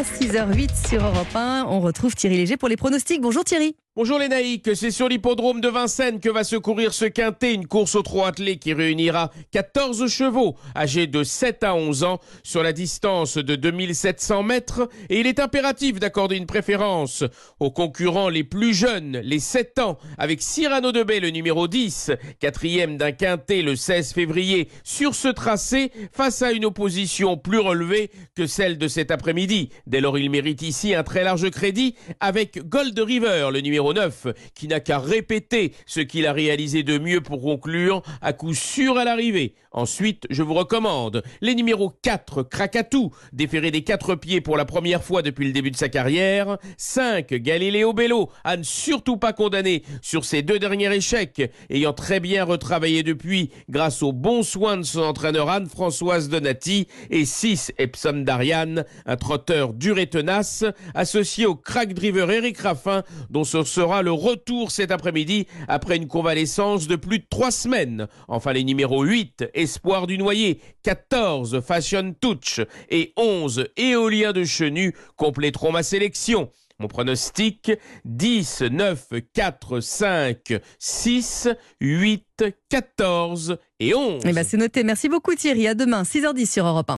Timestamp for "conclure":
37.40-38.02